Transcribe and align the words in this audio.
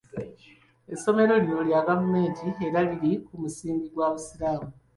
Essomero 0.93 1.33
lino 1.43 1.61
lya 1.69 1.81
gavumenti 1.87 2.47
era 2.65 2.79
liri 2.89 3.11
ku 3.25 3.33
musingi 3.41 3.87
gwa 3.93 4.07
busiraamu. 4.13 4.69